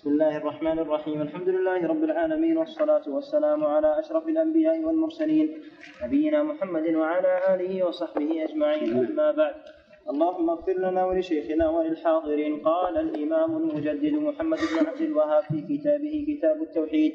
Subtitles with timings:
[0.00, 5.62] بسم الله الرحمن الرحيم الحمد لله رب العالمين والصلاة والسلام على أشرف الأنبياء والمرسلين
[6.02, 9.54] نبينا محمد وعلى آله وصحبه أجمعين أما بعد
[10.10, 16.62] اللهم اغفر لنا ولشيخنا وللحاضرين قال الإمام المجدد محمد بن عبد الوهاب في كتابه كتاب
[16.62, 17.12] التوحيد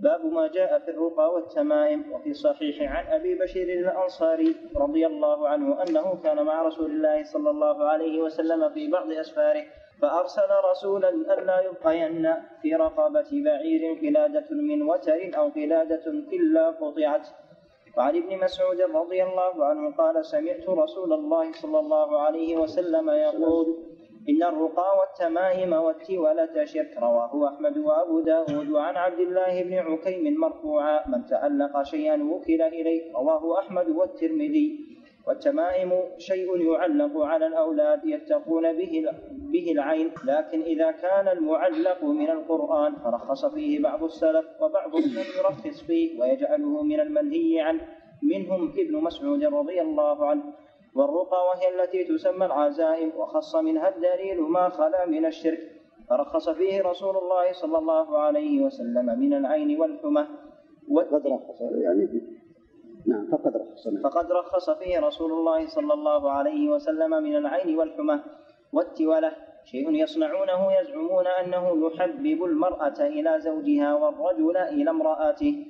[0.00, 5.82] باب ما جاء في الرقى والتمائم وفي الصحيح عن ابي بشير الانصاري رضي الله عنه
[5.82, 9.64] انه كان مع رسول الله صلى الله عليه وسلم في بعض اسفاره
[10.00, 17.28] فأرسل رسولا ألا يبقين في رقبة بعير قلادة من وتر أو قلادة إلا قطعت.
[17.96, 23.66] وعن ابن مسعود رضي الله عنه قال سمعت رسول الله صلى الله عليه وسلم يقول
[24.28, 26.96] إن الرقى والتمائم والتولة شرك.
[26.98, 28.70] رواه أحمد وأبو داود.
[28.70, 33.12] وعن عبد الله بن عكيم مرفوعا من تألق شيئا وكل إليه.
[33.14, 34.68] رواه أحمد والترمذي.
[35.26, 39.04] والتمائم شيء يعلق على الأولاد يتقون به
[39.52, 46.20] به العين لكن إذا كان المعلق من القرآن فرخص فيه بعض السلف وبعضهم يرخص فيه
[46.20, 47.80] ويجعله من المنهي عنه.
[48.22, 50.42] منهم ابن مسعود رضي الله عنه.
[50.94, 55.60] والرقى وهي التي تسمى العزائم وخص منها الدليل ما خلا من الشرك.
[56.10, 60.26] فرخص فيه رسول الله صلى الله عليه وسلم من العين والحمى.
[61.26, 62.04] رخص يعني
[63.06, 68.20] نعم فقد رخص فقد رخص فيه رسول الله صلى الله عليه وسلم من العين والحمى
[68.72, 69.32] والتولة.
[69.64, 75.66] شيء يصنعونه يزعمون أنه يحبب المرأة إلى زوجها والرجل إلى امرأته.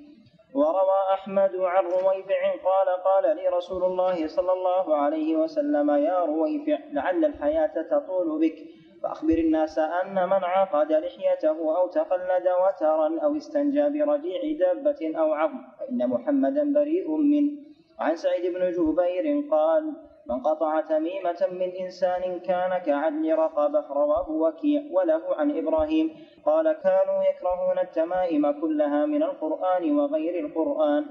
[0.55, 6.79] وروى أحمد عن رويفع قال قال لي رسول الله صلى الله عليه وسلم يا رويفع
[6.93, 8.59] لعل الحياة تطول بك.
[9.05, 15.59] فأخبر الناس أن من عقد لحيته أو تقلد وترا أو استنجى برجيع دابة أو عظم
[15.79, 17.53] فإن محمدا بريء منه.
[17.99, 19.93] وعن سعيد بن جبير قال
[20.29, 26.11] من قطع تميمة من إنسان كان كعدل رقبة رواه وكيع وله عن إبراهيم.
[26.45, 31.03] قال كانوا يكرهون التمائم كلها من القرآن وغير القرآن.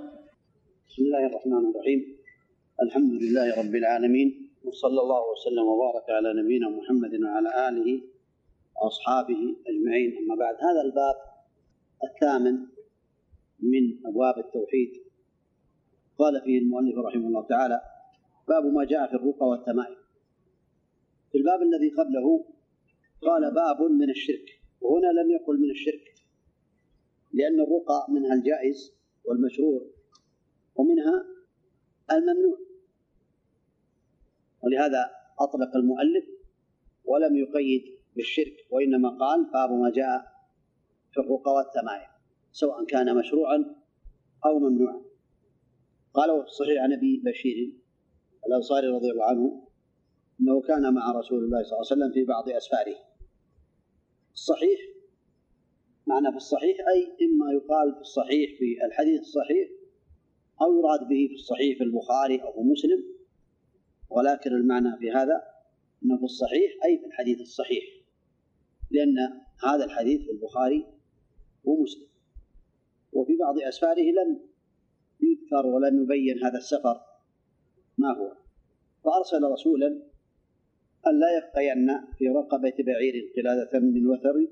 [0.89, 1.99] بسم الله الرحمن الرحيم.
[2.81, 4.42] الحمد لله رب العالمين.
[4.63, 8.01] وصلى الله وسلم وبارك على نبينا محمد وعلى آله
[8.75, 10.17] وأصحابه أجمعين.
[10.17, 11.15] أما بعد هذا الباب
[12.03, 12.59] الثامن
[13.59, 14.91] من أبواب التوحيد.
[16.17, 17.81] قال فيه المؤلف رحمه الله تعالى
[18.47, 19.97] باب ما جاء في الرقى والتمائم.
[21.31, 22.45] في الباب الذي قبله
[23.21, 26.13] قال باب من الشرك وهنا لم يقل من الشرك
[27.33, 28.93] لأن الرقى منها الجائز
[29.25, 29.81] والمشروع
[30.75, 31.25] ومنها
[32.11, 32.72] الممنوع.
[34.63, 36.25] ولهذا أطلق المؤلف
[37.05, 37.83] ولم يقيد
[38.15, 40.33] بالشرك وإنما قال باب ما جاء
[41.11, 42.09] في الرقى والتمائم
[42.51, 43.75] سواء كان مشروعا
[44.45, 45.01] أو ممنوعا.
[46.13, 47.73] قال وفي الصحيح عن أبي بشير
[48.47, 49.67] الأنصاري رضي الله عنه
[50.41, 52.95] أنه كان مع رسول الله صلى الله عليه وسلم في بعض أسفاره.
[54.33, 54.79] الصحيح
[56.07, 59.69] معنى في الصحيح أي إما يقال في الصحيح في الحديث الصحيح
[60.61, 63.12] أو يراد به في الصحيح في البخاري أو في مسلم
[64.13, 65.43] ولكن المعنى في هذا
[66.03, 67.83] أنه في الصحيح أي في الحديث الصحيح.
[68.91, 69.17] لأن
[69.63, 70.85] هذا الحديث في البخاري
[71.63, 72.07] ومسلم
[73.13, 74.39] وفي بعض أسفاره لم
[75.21, 77.01] يذكر ولم يبين هذا السفر.
[77.97, 78.31] ما هو؟
[79.03, 79.87] فأرسل رسولا
[81.07, 81.87] أن لا يبقين
[82.17, 84.47] في رقبة بعير قلادة من وثر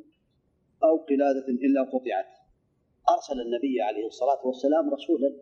[0.83, 2.41] أو قلادة إلا قطعت.
[3.09, 5.33] أرسل النبي عليه الصلاة والسلام رسولا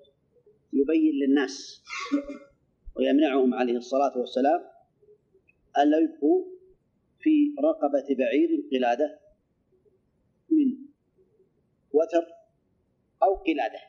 [0.73, 1.83] يبين للناس
[2.99, 4.61] ويمنعهم عليه الصلاة والسلام
[5.77, 6.45] ألا يبقوا
[7.19, 9.19] في رقبة بعير قلادة
[10.49, 10.77] من
[11.93, 12.27] وتر
[13.23, 13.79] أو قلادة.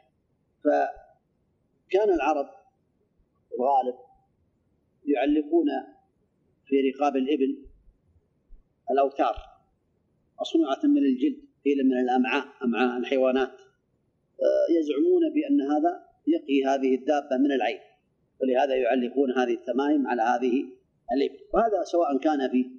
[0.65, 2.50] فكان العرب
[3.54, 3.99] الغالب
[5.04, 5.69] يعلقون
[6.66, 7.66] في رقاب الإبل
[8.91, 9.37] الأوتار
[10.41, 13.53] مصنوعة من الجلد قيل من الأمعاء أمعاء الحيوانات.
[14.43, 17.89] آه، يزعمون بأن هذا يقي هذه الدابة من العين.
[18.42, 20.64] ولهذا يعلقون هذه التمائم على هذه
[21.12, 21.38] الإبل.
[21.54, 22.70] وهذا سواء كان في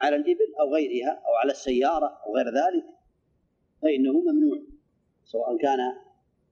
[0.00, 2.84] على الإبل أو غيرها أو على السيارة أو غير ذلك
[3.82, 4.58] فإنه ممنوع.
[5.24, 5.78] سواء كان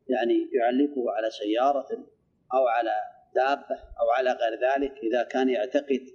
[0.09, 2.07] يعني يعلقه على سيارة
[2.55, 2.95] أو على
[3.35, 6.07] دابة أو على غير ذلك إذا كان يعتقد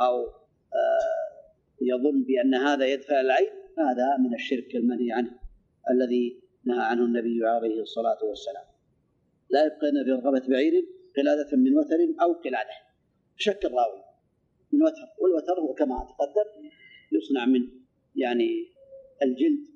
[0.00, 0.26] أو
[0.74, 1.34] آه،
[1.82, 5.30] يظن بأن هذا يدفع العين هذا من الشرك المنهي عنه
[5.90, 8.64] الذي نهى عنه النبي عليه الصلاة والسلام.
[9.50, 10.86] لا يبقين في رغبة بعير
[11.16, 12.76] قلادة من وتر أو قلادة.
[13.36, 14.04] شك الراوي.
[14.72, 16.70] من وتر والوتر هو كما تقدم
[17.12, 17.60] يصنع من
[18.16, 18.48] يعني
[19.22, 19.66] الجلد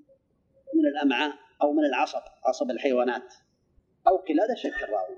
[0.75, 3.35] من الأمعاء أو من العصب عصب الحيوانات.
[4.09, 5.17] أو قلادة شك الراوي.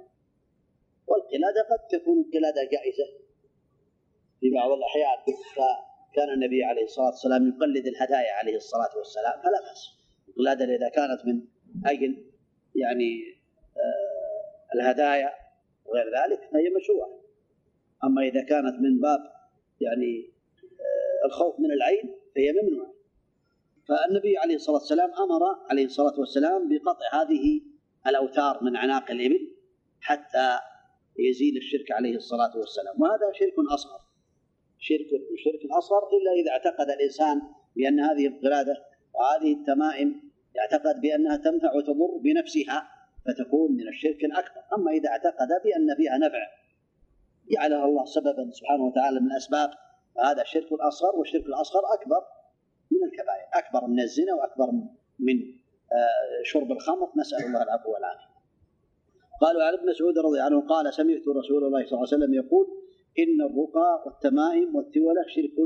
[1.06, 3.20] والقلادة قد تكون قلادة جائزة.
[4.40, 5.18] في بعض الأحيان
[5.56, 10.00] فكان النبي عليه الصلاة والسلام يقلد الهدايا عليه الصلاة والسلام فلا بأس.
[10.28, 11.42] الغلادة إذا كانت من
[11.86, 12.30] أجل
[12.74, 13.40] يعني
[13.76, 15.39] آه الهدايا
[15.90, 17.20] وغير ذلك فهي مشروعة.
[18.04, 19.20] أما إذا كانت من باب
[19.80, 20.32] يعني
[20.80, 22.94] آه الخوف من العين فهي ممنوعة.
[23.88, 27.62] فالنبي عليه الصلاة والسلام أمر عليه الصلاة والسلام بقطع هذه
[28.06, 29.56] الأوتار من أعناق الإبل
[30.00, 30.58] حتى
[31.18, 33.02] يزيل الشرك عليه الصلاة والسلام.
[33.02, 34.00] وهذا شرك أصغر.
[34.78, 35.08] شرك
[35.44, 37.42] شرك أصغر إلا إذا اعتقد الإنسان
[37.76, 38.74] بأن هذه القلادة
[39.14, 42.99] وهذه التمائم يعتقد بأنها تنفع وتضر بنفسها.
[43.32, 44.60] فتكون من الشرك الأكبر.
[44.76, 46.42] أما إذا اعتقد بأن فيها نفع
[47.50, 49.70] جعلها الله سببا سبحانه وتعالى من الأسباب
[50.16, 52.22] فهذا الشرك الأصغر والشرك الأصغر أكبر
[52.90, 54.66] من الكبائر أكبر من الزنا وأكبر
[55.18, 55.36] من
[55.92, 57.08] آه، شرب الخمر.
[57.16, 58.30] نسأل الله العفو والعافية.
[59.40, 62.34] قالوا عن ابن مسعود رضي الله عنه قال سمعت رسول الله صلى الله عليه وسلم
[62.34, 62.66] يقول
[63.18, 65.56] إن الرقى والتمائم والتولة شرك.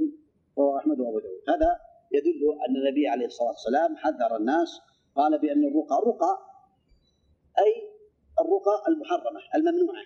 [0.58, 1.43] رواه أحمد وأبو داود.
[1.49, 1.78] هذا
[2.12, 4.81] يدل أن النبي عليه الصلاة والسلام حذر الناس
[5.16, 6.38] قال بأن الرقى الرقى
[7.59, 7.91] أي
[8.41, 10.05] الرقى المحرمة الممنوعة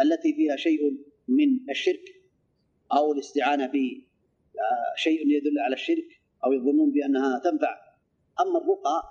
[0.00, 0.80] التي فيها شيء
[1.28, 2.22] من الشرك
[2.92, 4.06] أو الاستعانة في
[4.58, 7.78] آه، يدل على الشرك أو يظنون بأنها تنفع.
[8.40, 9.02] أما الرقى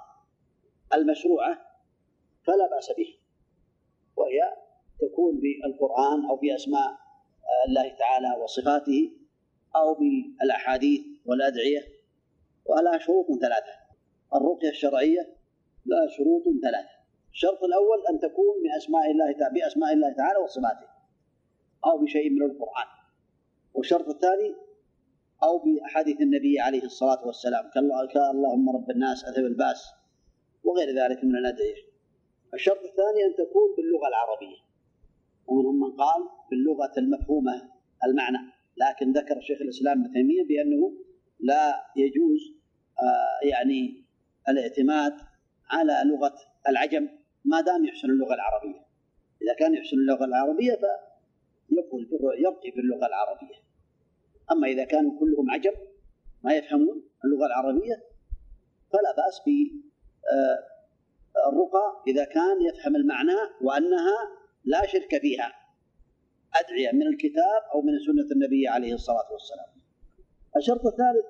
[0.93, 1.53] المشروعة
[2.43, 3.15] فلا بأس به
[4.17, 4.39] وهي
[4.99, 9.11] تكون بالقرآن أو بأسماء آه، الله تعالى وصفاته
[9.75, 11.87] أو بالأحاديث والأدعية
[12.65, 13.81] ولها شروط ثلاثة.
[14.35, 15.35] الرقية الشرعية
[15.85, 17.00] لها شروط ثلاثة.
[17.33, 20.87] الشرط الأول أن تكون بأسماء الله تعالى بأسماء الله تعالى وصفاته
[21.85, 22.89] أو بشيء من القرآن.
[23.73, 24.55] والشرط الثاني
[25.43, 27.69] أو بأحاديث النبي عليه الصلاة والسلام
[28.13, 29.81] كاللهم رب الناس أذهب البأس
[30.63, 31.83] وغير ذلك من الأدعية.
[32.53, 34.57] الشرط الثاني أن تكون باللغة العربية.
[35.47, 37.71] ومنهم من قال باللغة المفهومة
[38.05, 38.37] المعنى.
[38.77, 40.93] لكن ذكر شيخ الإسلام ابن تيمية بأنه
[41.39, 42.41] لا يجوز
[42.99, 44.05] آه يعني
[44.49, 45.13] الاعتماد
[45.69, 46.35] على لغة
[46.69, 47.20] العجم.
[47.45, 48.85] ما دام يحسن اللغة العربية.
[49.41, 52.07] إذا كان يحسن اللغة العربية فيقول
[52.39, 53.55] يبقي باللغة العربية.
[54.51, 55.73] أما إذا كانوا كلهم عجم
[56.43, 58.03] ما يفهمون اللغة العربية
[58.93, 59.79] فلا بأس بالرقى
[61.79, 64.17] آه، إذا كان يفهم المعنى وأنها
[64.65, 65.53] لا شرك فيها.
[66.55, 69.67] أدعية من الكتاب أو من سنة النبي عليه الصلاة والسلام.
[70.57, 71.25] الشرط الثالث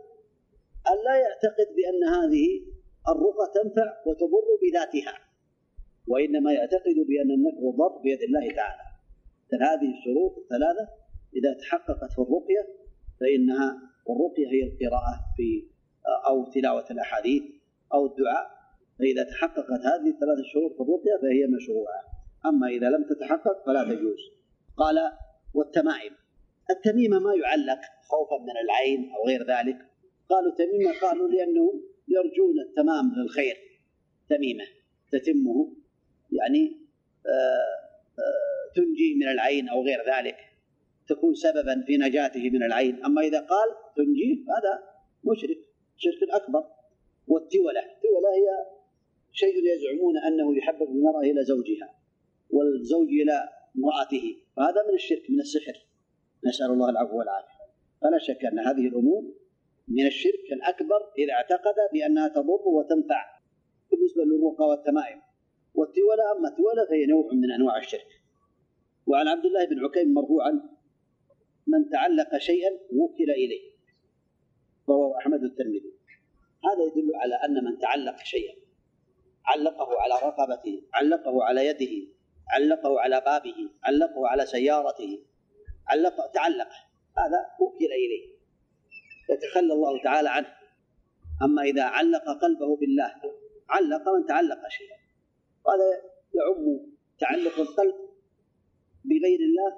[0.87, 2.61] أن لا يعتقد بأن هذه
[3.07, 5.30] الرقى تنفع وتضر بذاتها.
[6.11, 8.81] وإنما يعتقد بأن النفع والضر بيد الله تعالى.
[9.53, 10.87] هذه الشروط الثلاثة
[11.35, 12.63] إذا تحققت في الرقية
[13.19, 15.67] فإنها والرقية هي القراءة في
[16.27, 17.43] أو تلاوة الأحاديث
[17.93, 18.47] أو الدعاء.
[18.99, 22.01] فإذا تحققت هذه الثلاث شروط في الرقية فهي مشروعة.
[22.45, 24.19] أما إذا لم تتحقق فلا تجوز.
[24.77, 24.95] قال
[25.53, 26.13] والتمائم.
[26.69, 29.77] التميمة ما يعلق خوفا من العين أو غير ذلك.
[30.29, 33.55] قالوا تميمة قالوا لأنه يرجون التمام للخير.
[34.29, 34.65] تميمة
[35.11, 35.80] تتمه
[36.31, 36.77] يعني
[37.25, 40.37] آه، آه، تنجي من العين أو غير ذلك
[41.07, 43.05] تكون سببا في نجاته من العين.
[43.05, 44.83] أما إذا قال تنجيه هذا
[45.23, 45.57] مشرك
[45.97, 46.63] شرك أكبر.
[47.27, 48.47] والتولة التولة هي
[49.31, 51.89] شيء يزعمون أنه يحبب المرأة إلى زوجها
[52.49, 54.37] والزوج إلى امرأته.
[54.55, 55.85] فهذا من الشرك من السحر.
[56.45, 57.61] نسأل الله العفو والعافية.
[58.01, 59.23] فلا شك أن هذه الأمور
[59.87, 63.25] من الشرك الأكبر إذا اعتقد بأنها تضر وتنفع.
[63.91, 65.21] بالنسبة للرقى والتمائم.
[65.73, 68.07] والتولة أما التولة فهي نوع من أنواع الشرك.
[69.07, 70.51] وعن عبد الله بن عكيم مرفوعا
[71.67, 73.71] من تعلق شيئا وكل إليه.
[74.89, 75.93] رواه أحمد الترمذي
[76.65, 78.55] هذا يدل على أن من تعلق شيئا
[79.45, 82.11] علقه على رقبته علقه على يده
[82.53, 85.23] علقه على بابه علقه على سيارته
[85.87, 86.69] علق تعلق.
[87.17, 88.35] هذا وكل إليه.
[89.29, 90.47] يتخلى الله تعالى عنه.
[91.41, 93.13] أما إذا علق قلبه بالله
[93.69, 95.00] علق من تعلق شيئا.
[95.71, 96.01] هذا
[96.33, 97.95] يعم تعلق القلب
[99.05, 99.77] بغير الله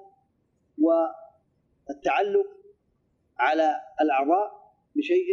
[0.78, 2.48] والتعلق
[3.38, 5.28] على الأعضاء بشيء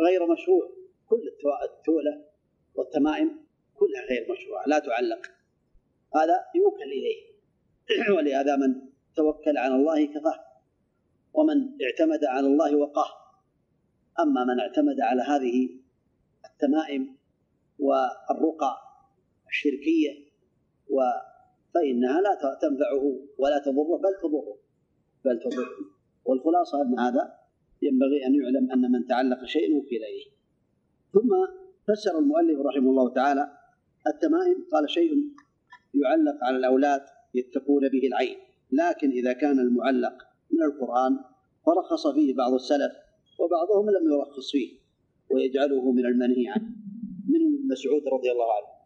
[0.00, 0.80] غير مشروع.
[1.06, 1.22] كل
[1.62, 2.24] التولة
[2.74, 5.26] والتمائم كلها غير مشروعة لا تعلق.
[6.14, 7.30] هذا يوكل إليه.
[8.16, 10.44] ولهذا من توكل على الله كفاه
[11.32, 13.10] ومن اعتمد على الله وقاه.
[14.20, 15.68] أما من اعتمد على هذه
[16.44, 17.16] التمائم
[17.78, 18.89] والرقى
[19.50, 20.30] الشركية
[21.74, 23.04] فإنها لا تنفعه
[23.38, 24.58] ولا تضره بل تضره
[25.24, 25.68] بل تضره.
[26.24, 27.34] والخلاصة أن هذا
[27.82, 30.24] ينبغي أن يعلم أن من تعلق شيء وكل إليه.
[31.12, 31.30] ثم
[31.88, 33.50] فسر المؤلف رحمه الله تعالى
[34.06, 35.10] التمائم قال شيء
[35.94, 37.02] يعلق على الأولاد
[37.34, 38.36] يتقون به العين.
[38.72, 40.14] لكن إذا كان المعلق
[40.50, 41.18] من القرآن
[41.66, 42.92] فرخص فيه بعض السلف
[43.38, 44.78] وبعضهم لم يرخص فيه
[45.30, 46.68] ويجعله من المنهي عنه.
[47.28, 48.79] من مسعود رضي الله عنه.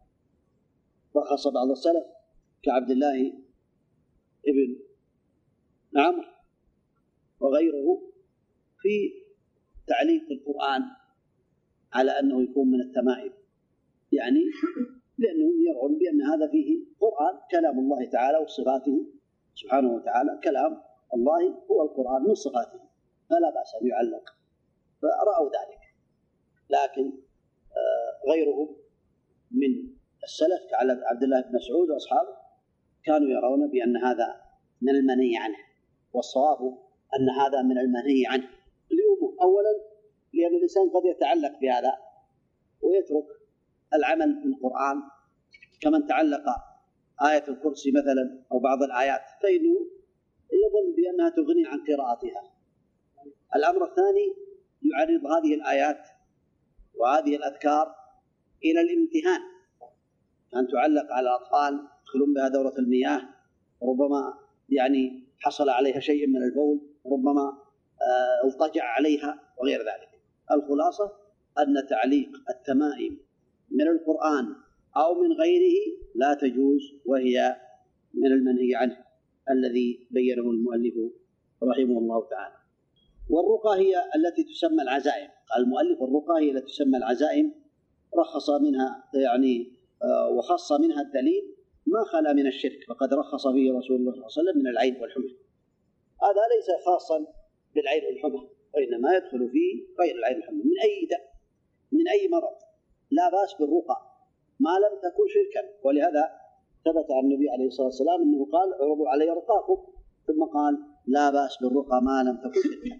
[1.17, 2.03] رخص بعض السلف
[2.63, 3.33] كعبد الله
[4.47, 4.79] ابن
[5.97, 6.27] عمرو
[7.39, 8.01] وغيره
[8.79, 9.13] في
[9.87, 10.81] تعليق القرآن
[11.93, 13.33] على أنه يكون من التمائم
[14.11, 14.39] يعني
[15.17, 19.05] لأنهم يرون بأن هذا فيه قرآن كلام الله تعالى وصفاته
[19.55, 20.39] سبحانه وتعالى.
[20.43, 20.81] كلام
[21.13, 22.79] الله هو القرآن من صفاته
[23.29, 24.35] فلا بأس أن يعلق.
[25.01, 25.81] فرأوا ذلك.
[26.69, 27.11] لكن
[27.71, 28.75] آه، غيرهم
[29.51, 29.94] من
[30.25, 32.35] السلف كعبد الله بن مسعود واصحابه
[33.05, 34.41] كانوا يرون بأن هذا
[34.81, 35.57] من المنهي عنه
[36.13, 36.59] والصواب
[37.19, 38.49] أن هذا من المنهي عنه.
[38.91, 39.73] لأمور اولا
[40.33, 41.93] لأن الإنسان قد يتعلق بهذا
[42.81, 43.25] ويترك
[43.93, 45.01] العمل بالقران
[45.81, 46.45] كمن تعلق
[47.21, 49.75] آية الكرسي مثلا أو بعض الآيات فإنه
[50.63, 52.41] يظن بأنها تغني عن قراءتها.
[53.55, 54.35] الأمر الثاني
[54.91, 56.07] يعرض هذه الآيات
[56.95, 57.95] وهذه الأذكار
[58.63, 59.54] إلى الامتهان.
[60.55, 63.21] أن تعلق على الأطفال يدخلون بها دورة المياه
[63.83, 64.33] ربما
[64.69, 67.57] يعني حصل عليها شيء من البول ربما
[68.01, 70.09] آه، التجع عليها وغير ذلك.
[70.51, 71.11] الخلاصة
[71.59, 73.17] أن تعليق التمائم
[73.71, 74.55] من القرآن
[74.97, 77.55] أو من غيره لا تجوز وهي
[78.13, 78.97] من المنهي عنه
[79.49, 80.93] الذي بينه المؤلف
[81.63, 82.55] رحمه الله تعالى.
[83.29, 85.29] والرقى هي التي تسمى العزائم.
[85.53, 87.53] قال المؤلف الرقى هي التي تسمى العزائم
[88.17, 89.74] رخص منها يعني آه،
[90.37, 91.55] وخص منها الدليل
[91.87, 95.01] ما خلا من الشرك فقد رخص فيه رسول الله صلى الله عليه وسلم من العين
[95.01, 95.31] والحمى.
[96.23, 97.25] هذا ليس خاصا
[97.75, 101.23] بالعين والحمى وإنما يدخل فيه غير العين والحمى من أي داء
[101.91, 102.57] من أي مرض.
[103.11, 103.97] لا بأس بالرقى
[104.59, 105.69] ما لم تكن شركا.
[105.83, 106.23] ولهذا
[106.85, 109.77] ثبت عن النبي عليه الصلاة والسلام أنه قال اعرضوا علي رقاكم.
[110.27, 112.99] ثم قال لا بأس بالرقى ما لم تكن شركا.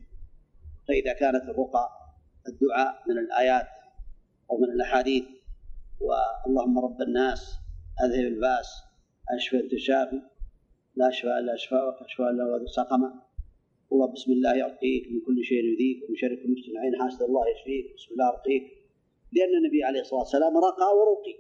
[0.88, 1.90] فإذا كانت الرقى
[2.48, 3.68] الدعاء من الآيات
[4.52, 5.24] أو من الأحاديث
[6.02, 7.56] واللهم رب الناس
[8.04, 8.68] اذهب الباس
[9.36, 10.22] اشفى انت شافي
[10.96, 13.22] لا شفاء الا شفاءك شفاء الا هو سقما
[13.94, 17.96] هو بسم الله يرقيك من كل شيء يؤذيك ومن شر كل عين حاسد الله يشفيك
[17.96, 18.64] بسم الله يرقيك
[19.32, 21.36] لأن النبي عليه الصلاه والسلام رقى ورقي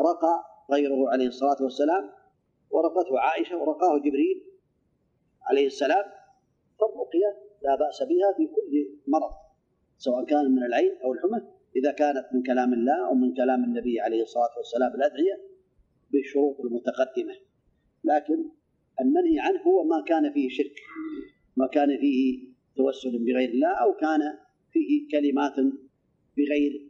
[0.00, 2.10] رقى غيره عليه الصلاه والسلام
[2.70, 4.44] ورقته عائشه ورقاه جبريل
[5.42, 6.04] عليه السلام
[6.80, 7.30] فالرقيه
[7.62, 9.32] لا باس بها في كل مرض
[9.98, 14.00] سواء كان من العين أو الحمى إذا كانت من كلام الله أو من كلام النبي
[14.00, 15.40] عليه الصلاة والسلام الأدعية
[16.10, 17.34] بالشروط المتقدمة.
[18.04, 18.44] لكن
[19.00, 20.76] المنهي عنه هو ما كان فيه شرك
[21.56, 24.20] ما كان فيه توسل بغير الله أو كان
[24.72, 25.54] فيه كلمات
[26.36, 26.88] بغير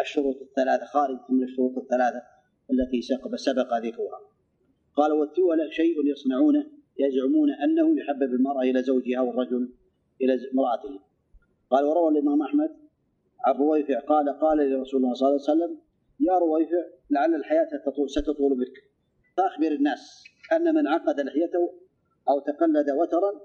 [0.00, 2.22] الشروط الثلاثة خارج من الشروط الثلاثة
[2.70, 3.02] التي
[3.36, 4.20] سبق ذكرها.
[4.94, 6.66] قال والتولى شيء يصنعونه
[6.98, 9.72] يزعمون أنه يحبب المرأة إلى زوجها والرجل
[10.22, 11.00] إلى امرأته.
[11.70, 12.85] قال وروى الإمام أحمد
[13.46, 15.80] عن رويفع قال قال لرسول الله صلى الله عليه وسلم
[16.20, 17.68] يا رويفع لعل الحياة
[18.06, 18.76] ستطول بك.
[19.36, 21.74] فأخبر الناس أن من عقد لحيته
[22.28, 23.40] أو تقلد وترا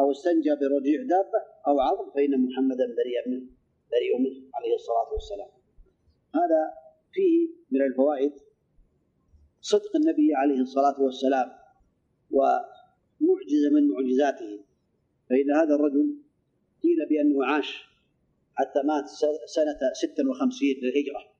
[0.00, 3.46] أو استنجى برجيع دابة أو عظم فإن محمدا بريء منه
[3.92, 5.48] بريء منه عليه الصلاة والسلام.
[6.34, 6.74] هذا
[7.12, 8.32] فيه من الفوائد
[9.60, 11.50] صدق النبي عليه الصلاة والسلام
[12.30, 14.64] ومعجزة من معجزاته.
[15.30, 16.16] فإن هذا الرجل
[16.82, 17.93] قيل بأنه عاش
[18.54, 19.08] حتى مات
[19.46, 21.34] سنة 56 للهجرة.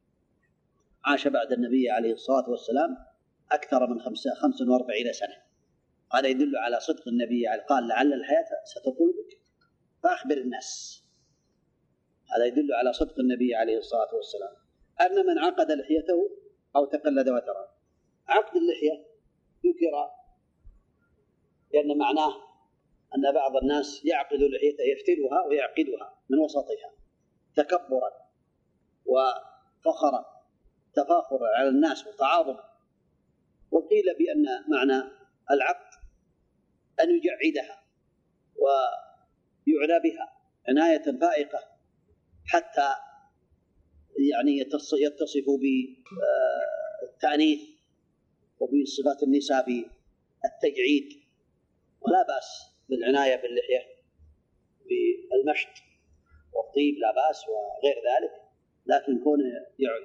[1.04, 2.96] عاش بعد النبي عليه الصلاة والسلام
[3.52, 5.36] أكثر من 45 سنة.
[6.12, 9.40] هذا يدل على صدق النبي قال لعل الحياة ستطول بك.
[10.02, 11.02] فأخبر الناس.
[12.36, 14.56] هذا يدل على صدق النبي عليه الصلاة والسلام.
[15.00, 16.30] أن من عقد لحيته
[16.76, 17.68] أو تقلد وترى.
[18.28, 19.06] عقد اللحية
[19.66, 20.10] ذكر
[21.74, 22.34] لأن معناه
[23.16, 27.03] أن بعض الناس يعقد لحيته يفتلها ويعقدها من وسطها.
[27.56, 28.10] تكبرا
[29.04, 30.24] وفخرا
[30.94, 32.64] تفاخرا على الناس وتعاظما.
[33.70, 35.10] وقيل بأن معنى
[35.50, 35.94] العقد
[37.00, 37.84] أن يجعدها
[38.56, 40.32] ويعنى بها
[40.68, 41.58] عناية فائقة
[42.46, 42.94] حتى
[44.32, 45.44] يعني يتصف
[47.02, 47.60] بالتأنيث
[48.58, 51.08] وبصفات النساء بالتجعيد.
[52.00, 53.94] ولا بأس بالعناية باللحية
[54.84, 55.93] بالمشط.
[56.54, 58.44] والطيب لا بأس وغير ذلك
[58.86, 59.40] لكن كون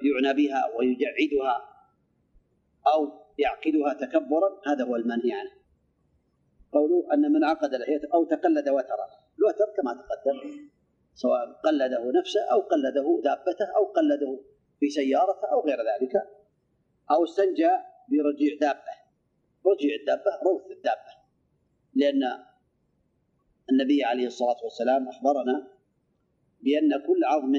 [0.02, 1.70] يعنى بها ويجعدها
[2.94, 5.50] أو يعقدها تكبرا هذا هو المنهي عنه.
[6.72, 9.06] قوله أن من عقد لحيته أو تقلد وترا
[9.38, 10.70] الوتر كما تقدم
[11.14, 14.40] سواء قلده نفسه أو قلده دابته أو قلده
[14.80, 16.14] في سيارته أو غير ذلك
[17.10, 17.70] أو استنجى
[18.08, 19.00] برجيع دابه
[19.66, 21.12] رجيع الدابة روث الدابة.
[21.94, 22.22] لأن
[23.70, 25.68] النبي عليه الصلاة والسلام أخبرنا
[26.62, 27.52] بأن كل عظم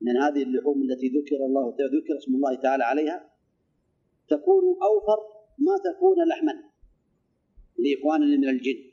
[0.00, 3.30] من هذه اللحوم التي ذكر الله ذكر اسم الله تعالى عليها
[4.28, 5.18] تكون أوفر
[5.58, 6.64] ما تكون لحما
[7.78, 8.90] لإخواننا من الجن.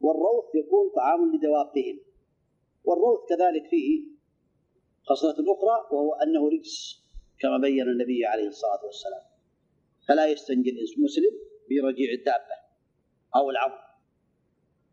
[0.00, 2.00] والروث يكون طعام لدوابهم
[2.84, 4.04] والروث كذلك فيه
[5.02, 7.02] خصلة أخرى وهو أنه رجس
[7.40, 9.22] كما بين النبي عليه الصلاة والسلام.
[10.08, 11.34] فلا يستنجي المسلم
[11.70, 12.56] برجيع الدابة
[13.36, 13.86] أو العظم.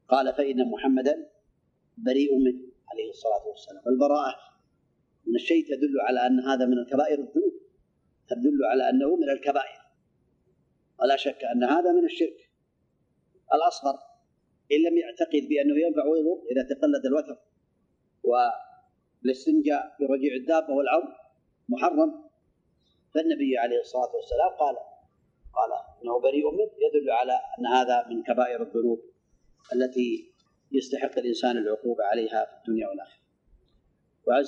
[0.08, 1.30] قال فإن محمدا
[1.98, 2.73] بريء منه.
[2.92, 3.84] عليه الصلاة والسلام.
[3.88, 4.36] البراءة
[5.28, 7.54] من الشيء تدل على أن هذا من الكبائر الذنوب
[8.30, 9.80] تدل على أنه من الكبائر.
[11.00, 12.50] ولا شك أن هذا من الشرك.
[13.54, 13.96] الأصغر
[14.72, 17.38] إن لم يعتقد بأنه ينفع ويضر إذا تقلد الوتر
[18.24, 21.14] والاستنجاء برجيع الدابة والعظم
[21.70, 22.24] محرم.
[23.14, 24.76] فالنبي عليه الصلاة والسلام قال
[25.54, 25.72] قال
[26.04, 29.02] إنه بريء منه يدل على أن هذا من كبائر الذنوب
[29.74, 30.33] التي
[30.74, 33.24] يستحق الإنسان العقوبة عليها في الدنيا والآخرة.
[34.28, 34.44] وعن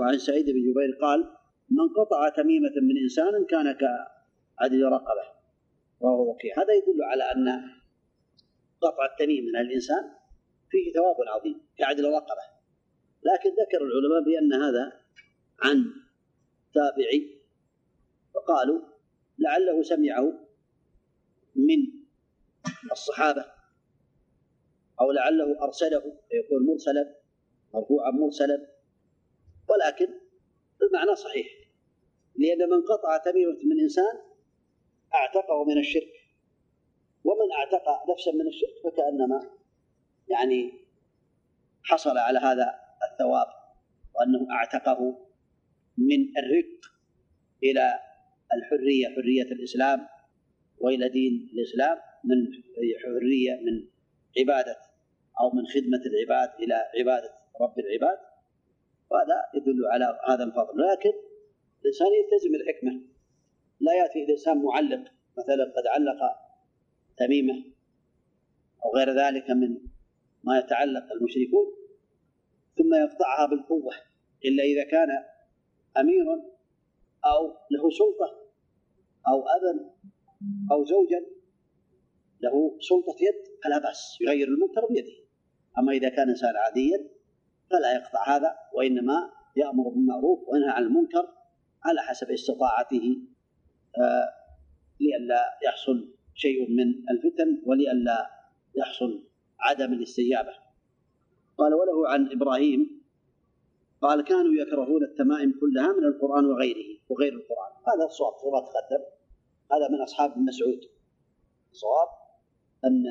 [0.00, 1.20] وعن سعيد بن جبير قال:
[1.70, 5.24] من قطع تميمة من إنسان كان كعدل رقبة
[6.00, 7.70] وهو وقيع، هذا يدل على أن
[8.80, 10.04] قطع التميم من الإنسان
[10.70, 12.42] فيه ثواب عظيم كعدل رقبة.
[13.22, 14.92] لكن ذكر العلماء بأن هذا
[15.62, 15.84] عن
[16.74, 17.42] تابعي
[18.34, 18.80] وقالوا
[19.38, 20.32] لعله سمعه
[21.56, 22.02] من
[22.92, 23.51] الصحابة
[25.02, 27.14] أو لعله أرسله فيكون مرسلا
[27.74, 28.66] مرفوعا مرسلا.
[29.68, 30.08] ولكن
[30.82, 31.46] المعنى صحيح
[32.36, 34.14] لأن من قطع تميمة من إنسان
[35.14, 36.12] أعتقه من الشرك.
[37.24, 39.50] ومن أعتق نفسا من الشرك فكأنما
[40.28, 40.72] يعني
[41.82, 42.74] حصل على هذا
[43.12, 43.46] الثواب
[44.14, 45.18] وأنه أعتقه
[45.98, 46.80] من الرق
[47.62, 47.98] إلى
[48.54, 50.08] الحرية حرية الإسلام
[50.78, 52.36] وإلى دين الإسلام من
[53.04, 53.88] حرية من
[54.38, 54.76] عبادة
[55.42, 58.18] أو من خدمة العباد إلى عبادة رب العباد
[59.10, 60.80] وهذا يدل على هذا الفضل.
[60.90, 61.12] لكن
[61.82, 63.00] الإنسان يلتزم الحكمة.
[63.80, 66.20] لا يأتي الإنسان معلق مثلا قد علق
[67.16, 67.64] تميمة
[68.84, 69.78] أو غير ذلك من
[70.44, 71.66] ما يتعلق المشركون
[72.78, 73.94] ثم يقطعها بالقوة
[74.44, 75.08] إلا إذا كان
[75.96, 76.42] أميرا
[77.24, 78.42] أو له سلطة
[79.28, 79.90] أو أبا
[80.72, 81.26] أو زوجا
[82.40, 85.21] له سلطة يد فلا بأس يغير المنكر بيده.
[85.78, 87.08] أما إذا كان إنسان عاديا
[87.70, 91.28] فلا يقطع هذا وإنما يأمر بالمعروف وينهى عن المنكر
[91.84, 93.16] على حسب استطاعته
[93.98, 94.28] آه
[95.00, 98.30] لئلا يحصل شيء من الفتن ولئلا
[98.74, 99.24] يحصل
[99.60, 100.52] عدم الاستجابة
[101.58, 103.02] قال وله عن إبراهيم
[104.02, 107.72] قال كانوا يكرهون التمائم كلها من القرآن وغيره وغير القرآن.
[107.88, 109.04] هذا الصواب كما تقدم.
[109.72, 110.80] هذا من أصحاب ابن مسعود.
[111.70, 112.08] الصواب
[112.84, 113.04] أن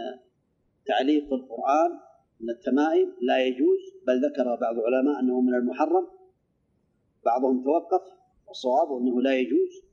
[0.85, 1.99] تعليق القرآن
[2.41, 6.07] من التمائم لا يجوز بل ذكر بعض العلماء أنه من المحرم.
[7.25, 8.01] بعضهم توقف
[8.47, 9.91] والصواب أنه لا يجوز.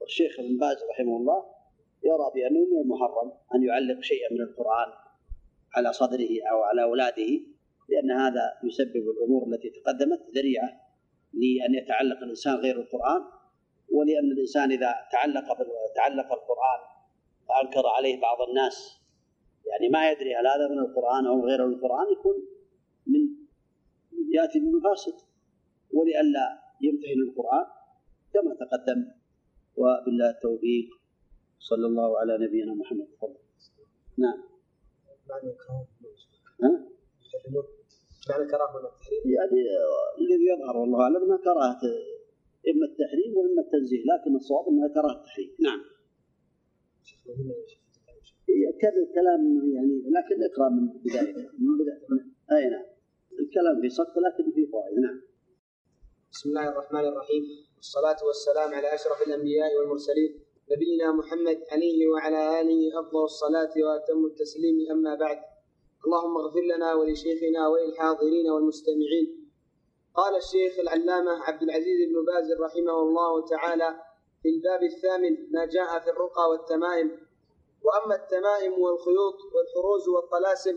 [0.00, 1.44] والشيخ ابن باز رحمه الله
[2.04, 4.92] يرى بأنه من المحرم أن يعلق شيئا من القرآن
[5.76, 7.40] على صدره أو على أولاده
[7.88, 10.68] لأن هذا يسبب الأمور التي تقدمت ذريعة
[11.32, 13.22] لأن يتعلق الإنسان غير القرآن
[13.92, 15.44] ولأن الإنسان إذا تعلق
[15.96, 16.80] تعلق القرآن
[17.48, 18.99] فأنكر عليه بعض الناس
[19.70, 22.36] يعني ما يدري هل هذا من القرآن أو غير القرآن يكون
[23.06, 23.20] من
[24.34, 25.16] يأتي من مفاسد.
[25.92, 26.46] ولئلا
[26.80, 27.66] يمتهن القرآن
[28.32, 29.00] كما تقدم.
[29.76, 30.88] وبالله التوفيق.
[31.58, 33.06] صلى الله على نبينا محمد.
[33.14, 33.40] تفضل.
[34.18, 34.38] نعم.
[36.62, 36.90] ها؟
[38.30, 39.60] معنى كراهه ولا التحريم؟ يعني
[40.20, 41.80] الذي يظهر والله أعلم أنها كراهة
[42.70, 45.50] إما التحريم وإما التنزيه لكن الصواب أنها كراهة التحريم.
[45.60, 45.80] نعم.
[48.82, 52.06] كذا الكلام يعني لكن اقرأ من بداية من بداية.
[52.52, 52.84] أي نعم.
[53.40, 54.98] الكلام في سقط لكن في فوائد.
[54.98, 55.20] نعم.
[56.32, 57.42] بسم الله الرحمن الرحيم.
[57.76, 60.40] والصلاة والسلام على أشرف الأنبياء والمرسلين
[60.72, 65.38] نبينا محمد عليه وعلى آله أفضل الصلاة وأتم التسليم أما بعد.
[66.06, 69.26] اللهم اغفر لنا ولشيخنا وللحاضرين والمستمعين.
[70.14, 73.90] قال الشيخ العلامة عبد العزيز بن باز رحمه الله تعالى
[74.42, 77.10] في الباب الثامن ما جاء في الرقى والتمائم.
[77.84, 80.76] وأما التمائم والخيوط والحروز والطلاسم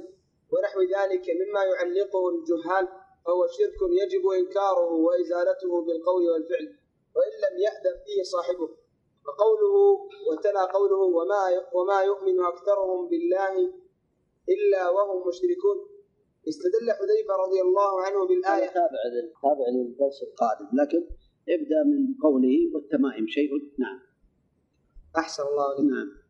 [0.52, 2.88] ونحو ذلك مما يعلقه الجهال
[3.26, 6.68] فهو شرك يجب إنكاره وإزالته بالقول والفعل
[7.16, 8.70] وإن لم يأذن فيه صاحبه.
[9.28, 9.76] وقوله
[10.30, 13.74] وتلا قوله وما وما يؤمن أكثرهم بالله
[14.50, 15.78] إلا وهم مشركون.
[16.50, 18.68] استدل حذيفة رضي الله عنه بالآية.
[18.68, 19.02] تابع
[19.42, 21.08] تابع للدرس القادم لكن
[21.50, 23.52] ابدأ من قوله والتمائم شيء.
[23.80, 24.00] نعم.
[25.18, 26.23] أحسن الله نعم.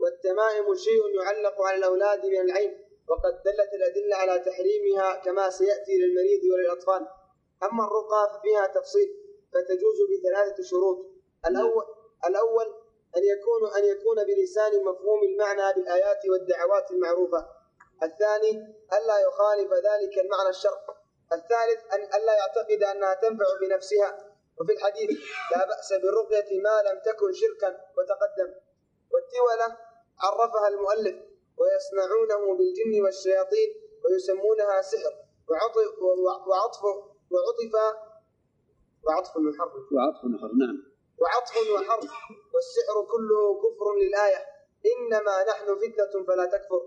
[0.00, 6.40] والتمائم شيء يعلق على الأولاد من العين وقد دلت الأدلة على تحريمها كما سيأتي للمريض
[6.52, 7.06] وللأطفال.
[7.62, 9.08] أما الرقى ففيها تفصيل
[9.52, 11.06] فتجوز بثلاثة شروط.
[11.46, 11.84] الأول
[12.26, 12.66] الأول
[13.16, 17.46] أن يكون أن يكون بلسان مفهوم المعنى بالآيات والدعوات المعروفة.
[18.02, 18.50] الثاني
[18.92, 20.80] ألا يخالف ذلك المعنى الشرع
[21.32, 24.36] الثالث أن ألا يعتقد أنها تنفع بنفسها.
[24.60, 25.10] وفي الحديث
[25.52, 28.54] لا بأس بالرقية ما لم تكن شركا وتقدم
[29.12, 29.76] والتولة
[30.24, 31.16] عرفها المؤلف
[31.58, 33.68] ويصنعونه بالجن والشياطين
[34.04, 35.14] ويسمونها سحر.
[35.48, 35.76] وعطف
[36.48, 36.84] وعطف
[37.32, 37.74] وعطف
[39.04, 40.76] وعطف محرم وعطف نحر نعم.
[41.20, 42.10] وعطف وحرف
[42.54, 44.40] والسحر كله كفر للآية.
[44.92, 46.82] إنما نحن فتنة فلا تكفر.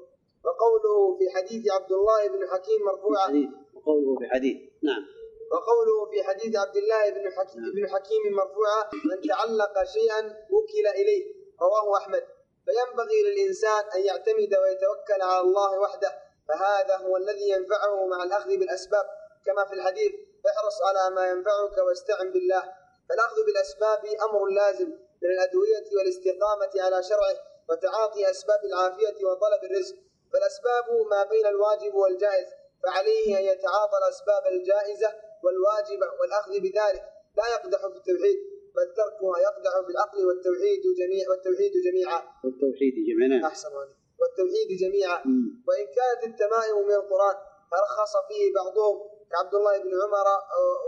[0.46, 3.30] وقوله في حديث عبد الله بن حكيم مرفوعا
[3.74, 4.58] وقوله في حديث.
[4.84, 5.04] نعم.
[5.52, 11.24] وقوله في حديث عبد الله بن حكيم, بن حكيم مرفوعا من تعلق شيئا وكل إليه.
[11.62, 12.24] رواه أحمد.
[12.70, 19.06] فينبغي للإنسان أن يعتمد ويتوكل على الله وحده فهذا هو الذي ينفعه مع الأخذ بالأسباب.
[19.46, 20.12] كما في الحديث
[20.50, 22.64] احرص على ما ينفعك واستعن بالله.
[23.10, 24.90] فالأخذ بالأسباب أمر لازم
[25.22, 27.38] من الأدوية والاستقامة على شرعه
[27.70, 29.96] وتعاطي أسباب العافية وطلب الرزق.
[30.34, 32.48] فالأسباب ما بين الواجب والجائز
[32.84, 37.04] فعليه أن يتعاطى الأسباب الجائزة والواجبة والأخذ بذلك.
[37.38, 38.59] لا يقدح في التوحيد.
[38.76, 42.20] بل تركها يقدح في العقل والتوحيد جميع والتوحيد جميعا.
[42.44, 43.48] والتوحيد جميعا.
[43.48, 43.74] أحسن
[44.20, 45.20] والتوحيد جميعا.
[45.68, 47.36] وإن كانت التمائم من القرآن
[47.72, 48.96] فرخص فيه بعضهم
[49.32, 50.28] كعبد الله بن عمر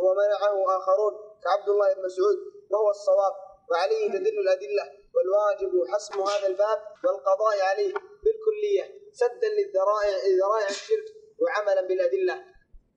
[0.03, 1.13] ومنعه آخرون
[1.43, 2.37] كعبد الله بن مسعود
[2.71, 3.33] وهو الصواب.
[3.71, 4.85] وعليه تدل الأدلة.
[5.15, 8.85] والواجب حسم هذا الباب والقضاء عليه بالكلية.
[9.11, 11.07] سدا للذرائع ذرائع الشرك
[11.41, 12.35] وعملا بالأدلة.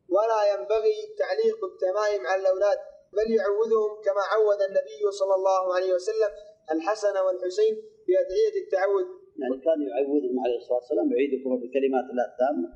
[0.08, 2.78] ولا ينبغي تعليق التمائم على الأولاد.
[3.18, 6.30] بل يعوذهم كما عود النبي صلى الله عليه وسلم
[6.74, 7.74] الحسن والحسين
[8.06, 9.06] بأدعية التعوذ.
[9.40, 12.68] يعني كان يعوذهم عليه الصلاة والسلام يعيذكم بكلمات الله التامه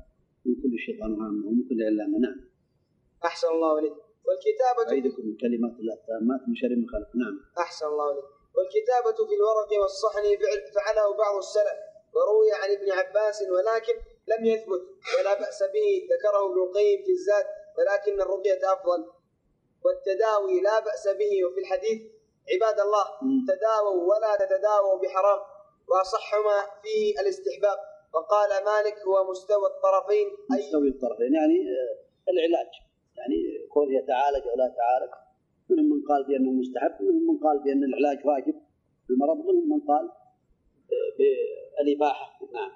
[0.45, 2.39] من كل شيطان وهم ومن كل علامه نعم
[3.29, 3.97] أحسن الله إليك.
[4.27, 7.09] والكتابة يعيذكم بكلمات الله التامات من شر ما خلق.
[7.23, 7.35] نعم.
[7.65, 8.29] أحسن الله إليك.
[8.55, 11.79] والكتابة في الورق والصحن فعل فعله بعض السلف
[12.15, 13.95] وروي عن ابن عباس ولكن
[14.31, 14.83] لم يثبت
[15.15, 17.45] ولا بأس به ذكره ابن القيم في الزاد
[17.77, 19.18] ولكن الرقية أفضل.
[19.85, 21.45] والتداوي لا بأس به.
[21.45, 21.99] وفي الحديث
[22.53, 23.05] عباد الله.
[23.47, 25.39] تداووا ولا تتداووا بحرام
[25.87, 27.77] وأصح ما فيه الاستحباب.
[28.13, 32.71] وقال مالك هو مستوى الطرفين أي مستوي الطرفين يعني آه، العلاج.
[33.17, 35.11] يعني كون يتعالج أو لا يتعالج
[35.69, 38.55] منهم من قال بأنه مستحب ومنهم من قال بأن العلاج واجب
[39.09, 40.05] المرض ومنهم من قال
[40.91, 42.39] آه، بالإباحة.
[42.53, 42.71] نعم.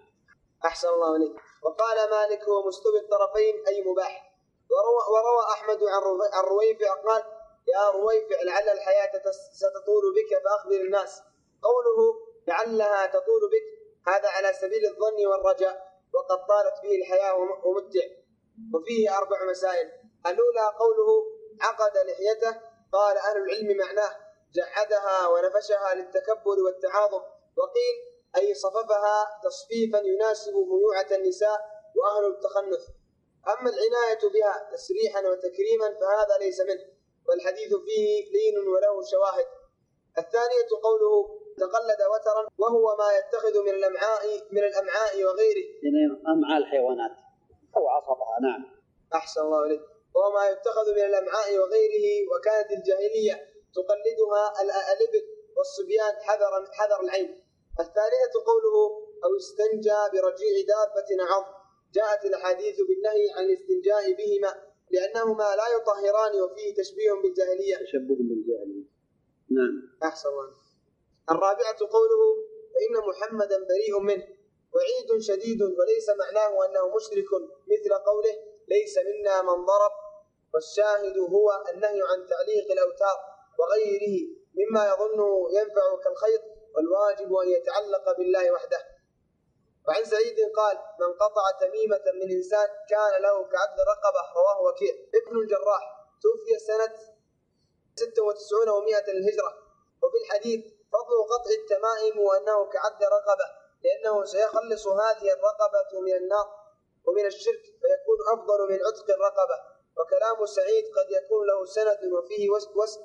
[0.65, 4.33] أحسن الله عليك وقال مالك هو مستوي الطرفين أي مباح.
[4.71, 5.02] وروى
[5.53, 7.23] أحمد عن رو- عن رويفع قال
[7.67, 9.11] يا رويفع لعل الحياة
[9.53, 11.21] ستطول بك فأخبر الناس.
[11.63, 11.97] قوله
[12.47, 13.65] لعلها تطول بك
[14.07, 18.05] هذا على سبيل الظن والرجاء وقد طالت به الحياة وم- ومتع.
[18.73, 19.87] وفيه أربع مسائل.
[20.25, 21.09] الأولى قوله
[21.61, 22.61] عقد لحيته
[22.93, 24.11] قال أهل العلم معناه
[24.53, 27.21] جحدها ونفشها للتكبر والتعاظم.
[27.57, 27.95] وقيل
[28.37, 31.59] أي صففها تصفيفا يناسب ميوعة النساء
[31.95, 32.87] وأهل التخنث.
[33.47, 36.85] أما العناية بها تسريحا وتكريما فهذا ليس منه
[37.27, 39.47] والحديث فيه لين وله شواهد.
[40.17, 45.65] الثانية قوله تقلد وترا وهو ما يتخذ من الأمعاء من الأمعاء وغيره.
[45.83, 47.11] يعني أمعاء الحيوانات.
[47.77, 48.61] أو عصبها نعم.
[49.15, 49.81] أحسن الله إليك.
[50.15, 53.35] وهو ما يتخذ من الأمعاء وغيره وكانت الجاهلية
[53.75, 55.23] تقلدها ال- الإبل
[55.57, 57.43] والصبيان حذر حذر العين.
[57.79, 58.75] الثالثة قوله
[59.23, 61.62] أو استنجى برجيع دابة عظ
[61.93, 64.51] جاءت الأحاديث بالنهي عن الاستنجاء بهما
[64.91, 67.75] لأنهما لا يطهران وفيه تشبيه بالجاهلية.
[67.85, 68.85] تشبه بالجاهلية.
[69.57, 69.73] نعم.
[70.03, 70.49] أحسن الله.
[71.31, 72.21] الرابعة قوله
[72.73, 74.27] فإن محمدا بريء منه
[74.73, 77.29] وعيد شديد وليس معناه أنه مشرك
[77.71, 78.35] مثل قوله
[78.67, 79.91] ليس منا من ضرب
[80.53, 83.17] والشاهد هو النهي عن تعليق الأوتار
[83.59, 84.27] وغيره
[84.59, 85.19] مما يظن
[85.57, 86.41] ينفع كالخيط
[86.75, 88.92] والواجب أن يتعلق بالله وحده.
[89.87, 94.93] وعن سعيد قال من قطع تميمة من إنسان كان له كعبد رقبة رواه وكيع.
[95.19, 95.83] ابن الجراح
[96.21, 96.95] توفي سنة
[97.95, 99.51] 96 و100 للهجرة.
[100.03, 100.61] وفي الحديث
[100.93, 103.47] فضل قطع التمائم وأنه كعبد رقبة
[103.83, 106.47] لأنه سيخلص هذه الرقبة من النار
[107.05, 109.57] ومن الشرك فيكون أفضل من عتق الرقبة.
[109.97, 113.01] وكلام سعيد قد يكون له سند وفيه وس- وسم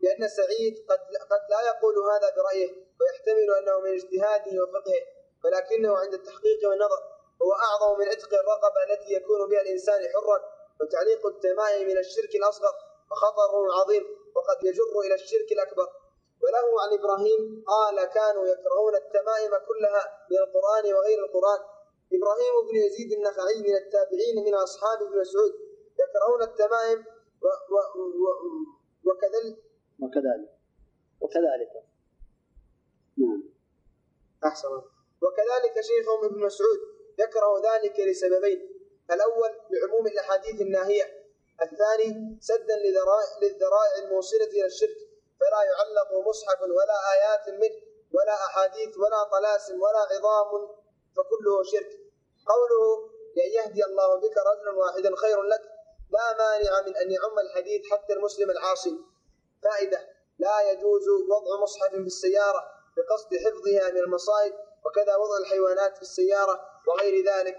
[0.00, 0.98] لأن سعيد قد
[1.30, 2.70] قد لا يقول هذا برأيه
[3.00, 5.02] ويحتمل أنه من اجتهاده وفقهه.
[5.44, 7.00] ولكنه عند التحقيق والنظر
[7.42, 10.38] هو أعظم من عتق الرقبة التي يكون بها الإنسان حرا
[10.80, 12.74] وتعليق التمائم من الشرك الأصغر
[13.10, 14.04] وخطره عظيم
[14.36, 15.88] وقد يجر إلى الشرك الأكبر.
[16.42, 21.60] وله عن إبراهيم قال كانوا يكرهون التمائم كلها من القرآن وغير القرآن
[22.12, 25.52] إبراهيم بن يزيد النخعي من التابعين من أصحاب ابن مسعود
[26.02, 26.98] يكرهون التمائم
[27.42, 27.90] و- و-
[28.24, 29.58] و- وكذلك
[30.02, 30.50] وكذلك.
[31.20, 31.72] وكذلك.
[33.18, 33.42] نعم.
[34.44, 34.68] أحسن
[35.22, 36.80] وكذلك شيخهم ابن مسعود
[37.18, 38.60] يكره ذلك لسببين.
[39.10, 41.20] الأول لعموم الأحاديث الناهية.
[41.62, 44.96] الثاني سدا لذرائع للذرائع الموصلة إلى الشرك
[45.40, 47.82] فلا يعلق مصحف ولا آيات منه
[48.14, 50.68] ولا أحاديث ولا طلاسم ولا عظام
[51.16, 51.90] فكله شرك.
[52.46, 55.62] قوله لأن يهدي الله بك رجلا واحدا خير لك
[56.10, 58.98] لا مانع من أن يعم الحديث حتى المسلم العاصي.
[59.62, 62.62] فائدة لا يجوز وضع مصحف في السيارة
[62.96, 64.54] بقصد حفظها من المصائب
[64.84, 67.56] وكذا وضع الحيوانات في السيارة وغير ذلك.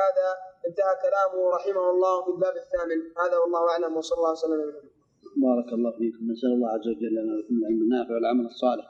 [0.00, 0.28] هذا
[0.68, 3.00] انتهى كلامه رحمه الله في الباب الثامن.
[3.22, 3.96] هذا والله أعلم.
[3.96, 4.60] وصلى الله وسلم.
[5.36, 6.32] بارك الله فيكم.
[6.32, 8.86] نسأل الله عز وجل لنا ولكم العلم النافع والعمل الصالح.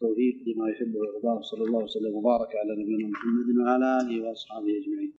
[0.00, 1.40] توفيق لما يحب ويرضاه.
[1.42, 5.17] صلى الله وسلم وبارك على نبينا محمد وعلى آله وأصحابه أجمعين.